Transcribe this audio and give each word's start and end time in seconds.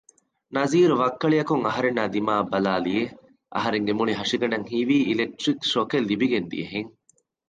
ނަޒީރު 0.55 0.95
ވައްކަޅިއަކުން 1.01 1.63
އަހަރެންނާ 1.67 2.03
ދިމާއަށް 2.13 2.51
ބަލައިލިއެވެ 2.53 3.13
އަހަރެންގެ 3.55 3.93
މުޅި 3.97 4.13
ހަށިގަނޑަށް 4.19 4.67
ހީވީ 4.71 4.97
އިލެކްޓްރިކް 5.07 5.63
ޝޮކެއް 5.71 6.07
ލިބިގެން 6.09 6.47
ދިޔަހެން 6.51 6.91